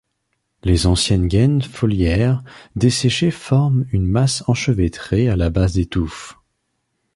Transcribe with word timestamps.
Les 0.63 0.87
anciennes 0.87 1.27
gaines 1.27 1.61
foliaires 1.61 2.43
desséchées 2.75 3.29
forment 3.29 3.85
une 3.91 4.07
masse 4.07 4.43
enchevêtrée 4.49 5.29
à 5.29 5.35
la 5.35 5.51
base 5.51 5.73
des 5.75 5.85
touffes. 5.85 6.39